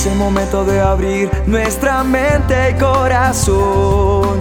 [0.00, 4.40] Es el momento de abrir nuestra mente y corazón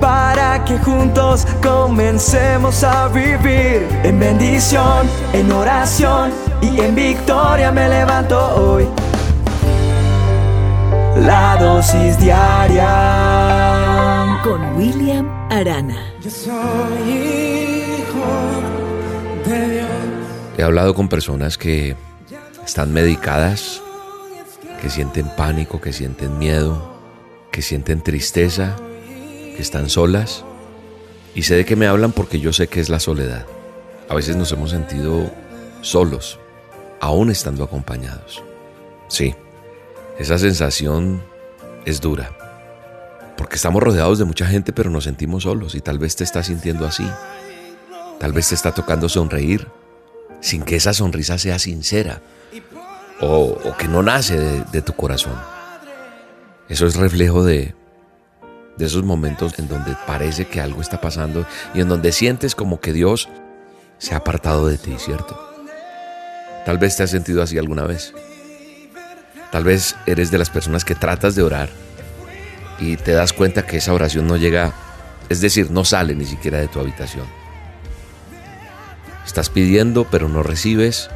[0.00, 8.36] para que juntos comencemos a vivir en bendición, en oración y en victoria me levanto
[8.56, 8.88] hoy.
[11.16, 12.90] La dosis diaria
[14.42, 16.12] con William Arana.
[16.24, 18.26] Yo soy hijo
[19.46, 19.86] de Dios.
[20.58, 21.94] He hablado con personas que
[22.66, 23.80] están medicadas,
[24.82, 26.92] que sienten pánico, que sienten miedo,
[27.52, 28.74] que sienten tristeza,
[29.54, 30.44] que están solas.
[31.36, 33.46] Y sé de qué me hablan porque yo sé que es la soledad.
[34.08, 35.30] A veces nos hemos sentido
[35.82, 36.40] solos,
[37.00, 38.42] aún estando acompañados.
[39.06, 39.36] Sí,
[40.18, 41.22] esa sensación
[41.84, 42.36] es dura,
[43.36, 46.46] porque estamos rodeados de mucha gente pero nos sentimos solos y tal vez te estás
[46.46, 47.08] sintiendo así.
[48.18, 49.68] Tal vez te está tocando sonreír
[50.40, 52.20] sin que esa sonrisa sea sincera
[53.20, 55.34] o, que no nace de, tu corazón.
[56.68, 57.74] Eso es reflejo de,
[58.76, 62.80] de esos momentos en donde parece que algo está pasando y en donde sientes como
[62.80, 63.28] que Dios
[63.98, 65.38] se ha apartado de ti, ¿cierto?
[66.64, 68.14] Tal vez te has sentido así alguna vez.
[69.50, 71.68] Tal vez eres de las personas que tratas de orar
[72.78, 74.72] y te das cuenta que esa oración no llega,
[75.28, 77.26] es decir, no sale ni siquiera de tu habitación.
[79.26, 81.10] Estás pidiendo pero no recibes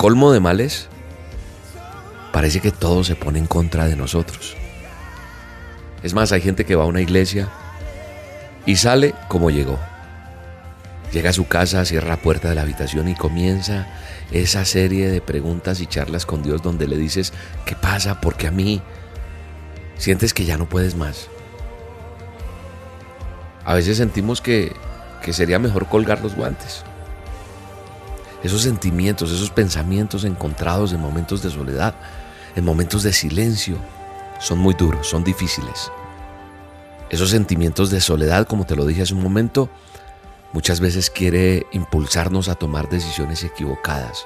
[0.00, 0.88] colmo de males,
[2.32, 4.56] parece que todo se pone en contra de nosotros.
[6.02, 7.50] Es más, hay gente que va a una iglesia
[8.64, 9.78] y sale como llegó.
[11.12, 13.88] Llega a su casa, cierra la puerta de la habitación y comienza
[14.32, 17.34] esa serie de preguntas y charlas con Dios donde le dices,
[17.66, 18.22] ¿qué pasa?
[18.22, 18.80] Porque a mí
[19.98, 21.28] sientes que ya no puedes más.
[23.66, 24.72] A veces sentimos que,
[25.22, 26.84] que sería mejor colgar los guantes.
[28.42, 31.94] Esos sentimientos, esos pensamientos encontrados en momentos de soledad,
[32.56, 33.76] en momentos de silencio,
[34.40, 35.92] son muy duros, son difíciles.
[37.10, 39.68] Esos sentimientos de soledad, como te lo dije hace un momento,
[40.52, 44.24] muchas veces quiere impulsarnos a tomar decisiones equivocadas.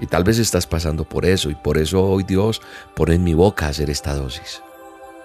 [0.00, 2.60] Y tal vez estás pasando por eso y por eso hoy Dios
[2.94, 4.60] pone en mi boca hacer esta dosis,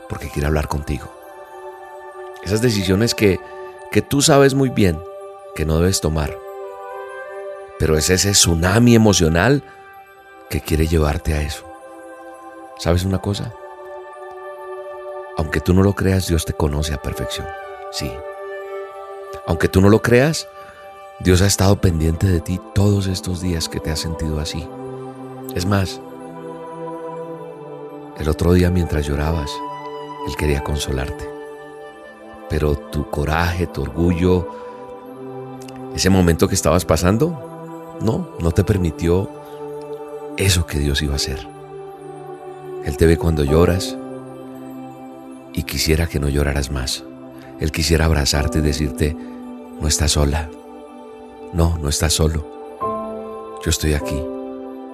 [0.08, 1.12] porque quiere hablar contigo.
[2.44, 3.40] Esas decisiones que,
[3.92, 4.98] que tú sabes muy bien
[5.56, 6.38] que no debes tomar,
[7.80, 9.64] pero es ese tsunami emocional
[10.50, 11.66] que quiere llevarte a eso.
[12.78, 13.54] ¿Sabes una cosa?
[15.38, 17.48] Aunque tú no lo creas, Dios te conoce a perfección.
[17.92, 18.12] Sí.
[19.48, 20.48] Aunque tú no lo creas,
[21.22, 24.68] Dios ha estado pendiente de ti todos estos días que te has sentido así.
[25.56, 26.02] Es más,
[28.18, 29.50] el otro día mientras llorabas,
[30.28, 31.30] Él quería consolarte.
[32.50, 34.48] Pero tu coraje, tu orgullo,
[35.96, 37.49] ese momento que estabas pasando,
[38.02, 39.30] no, no te permitió
[40.38, 41.48] eso que Dios iba a hacer.
[42.86, 43.98] Él te ve cuando lloras
[45.54, 47.04] y quisiera que no lloraras más.
[47.60, 49.16] Él quisiera abrazarte y decirte,
[49.82, 50.50] no estás sola.
[51.52, 52.48] No, no estás solo.
[53.64, 54.22] Yo estoy aquí.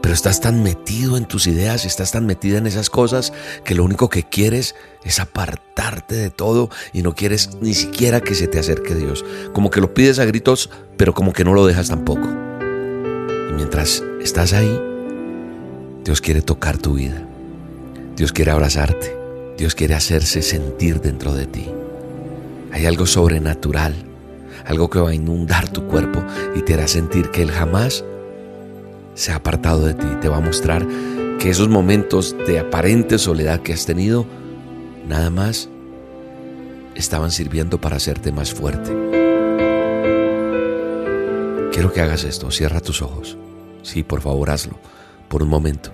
[0.01, 3.33] Pero estás tan metido en tus ideas, estás tan metida en esas cosas
[3.63, 8.35] que lo único que quieres es apartarte de todo y no quieres ni siquiera que
[8.35, 9.25] se te acerque Dios.
[9.53, 12.27] Como que lo pides a gritos, pero como que no lo dejas tampoco
[13.55, 14.79] mientras estás ahí,
[16.03, 17.25] Dios quiere tocar tu vida.
[18.15, 19.15] Dios quiere abrazarte.
[19.57, 21.65] Dios quiere hacerse sentir dentro de ti.
[22.71, 23.95] Hay algo sobrenatural,
[24.65, 26.23] algo que va a inundar tu cuerpo
[26.55, 28.03] y te hará sentir que Él jamás
[29.13, 30.07] se ha apartado de ti.
[30.21, 30.85] Te va a mostrar
[31.39, 34.25] que esos momentos de aparente soledad que has tenido,
[35.07, 35.69] nada más
[36.95, 38.91] estaban sirviendo para hacerte más fuerte.
[41.71, 43.37] Quiero que hagas esto, cierra tus ojos.
[43.85, 44.79] Sí, por favor, hazlo.
[45.29, 45.91] Por un momento.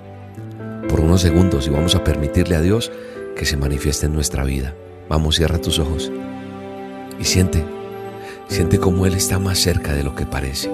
[0.87, 2.89] Por unos segundos y vamos a permitirle a Dios
[3.35, 4.73] que se manifieste en nuestra vida.
[5.09, 6.09] Vamos, cierra tus ojos.
[7.19, 7.65] Y siente,
[8.47, 10.71] siente cómo Él está más cerca de lo que parece.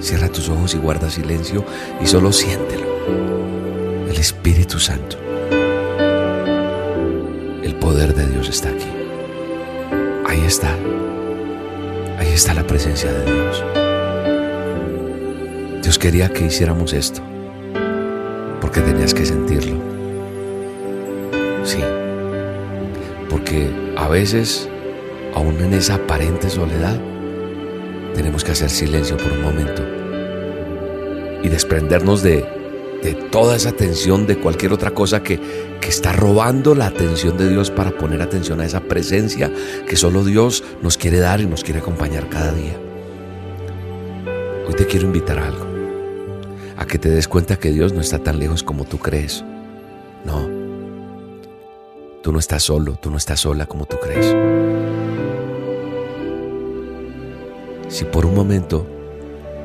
[0.00, 1.64] Cierra tus ojos y guarda silencio
[1.98, 2.86] y solo siéntelo.
[4.10, 5.16] El Espíritu Santo.
[7.62, 8.88] El poder de Dios está aquí.
[10.26, 10.76] Ahí está.
[12.18, 13.87] Ahí está la presencia de Dios.
[16.00, 17.20] Quería que hiciéramos esto,
[18.60, 19.74] porque tenías que sentirlo.
[21.64, 21.80] Sí,
[23.28, 24.68] porque a veces,
[25.34, 27.00] aún en esa aparente soledad,
[28.14, 29.82] tenemos que hacer silencio por un momento
[31.42, 32.46] y desprendernos de,
[33.32, 35.40] toda esa atención, de cualquier otra cosa que
[35.82, 39.50] está robando la atención de Dios para poner atención a esa presencia
[39.88, 42.76] que solo Dios nos quiere dar y nos quiere acompañar cada día.
[44.68, 45.67] Hoy te quiero invitar a algo
[46.78, 49.44] a que te des cuenta que Dios no está tan lejos como tú crees.
[50.24, 50.48] No,
[52.22, 54.34] tú no estás solo, tú no estás sola como tú crees.
[57.88, 58.86] Si por un momento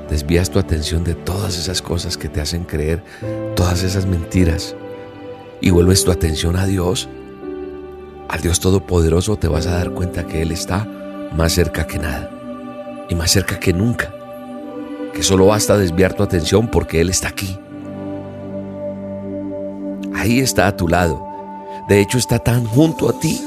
[0.10, 3.04] desvías tu atención de todas esas cosas que te hacen creer,
[3.56, 4.76] todas esas mentiras,
[5.62, 7.08] y vuelves tu atención a Dios,
[8.28, 10.86] al Dios Todopoderoso, te vas a dar cuenta que Él está
[11.36, 14.14] más cerca que nada y más cerca que nunca,
[15.14, 17.58] que solo basta desviar tu atención porque Él está aquí.
[20.16, 21.26] Ahí está a tu lado.
[21.88, 23.42] De hecho, está tan junto a ti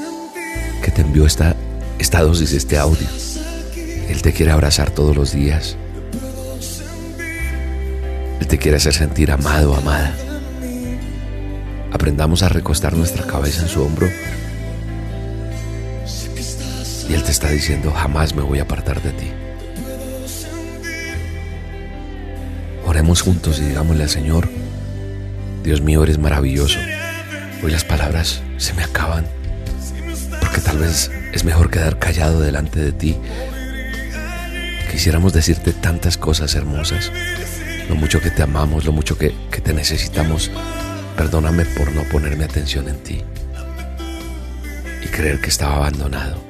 [0.83, 1.55] que te envió esta,
[1.99, 3.07] esta dosis, este audio.
[4.07, 5.75] Él te quiere abrazar todos los días.
[8.39, 10.15] Él te quiere hacer sentir amado, amada.
[11.91, 14.07] Aprendamos a recostar nuestra cabeza en su hombro.
[17.09, 19.31] Y Él te está diciendo, jamás me voy a apartar de ti.
[23.05, 24.49] Juntos y digámosle al Señor,
[25.63, 26.77] Dios mío, eres maravilloso.
[27.63, 29.25] Hoy las palabras se me acaban,
[30.41, 33.15] porque tal vez es mejor quedar callado delante de ti.
[34.91, 37.11] Quisiéramos decirte tantas cosas hermosas,
[37.87, 40.51] lo mucho que te amamos, lo mucho que, que te necesitamos.
[41.15, 43.21] Perdóname por no ponerme atención en ti
[45.03, 46.43] y creer que estaba abandonado.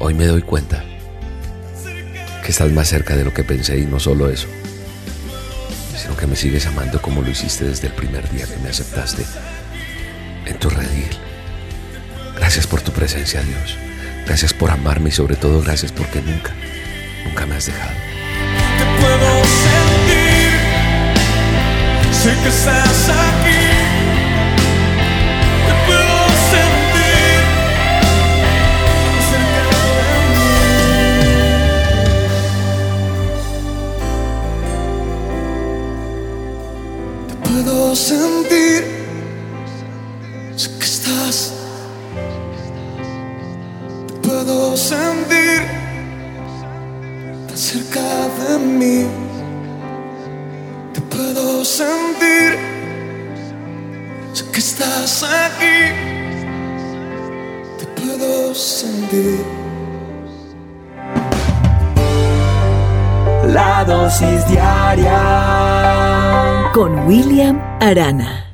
[0.00, 0.84] Hoy me doy cuenta
[2.50, 4.48] estás más cerca de lo que pensé y no solo eso,
[6.00, 9.24] sino que me sigues amando como lo hiciste desde el primer día que me aceptaste
[10.46, 11.10] en tu redil.
[12.36, 13.76] Gracias por tu presencia, Dios.
[14.26, 16.52] Gracias por amarme y sobre todo gracias porque nunca,
[17.24, 17.92] nunca me has dejado.
[18.78, 20.52] Te puedo sentir,
[22.12, 23.57] sé que estás aquí.
[41.08, 41.52] Estás.
[44.06, 45.62] Te puedo sentir
[47.46, 48.00] tan cerca
[48.38, 49.06] de mí.
[50.92, 52.58] Te puedo sentir,
[54.32, 55.92] sé que estás aquí.
[57.78, 59.44] Te puedo sentir.
[63.48, 65.20] La dosis diaria
[66.74, 68.47] Con William Arana.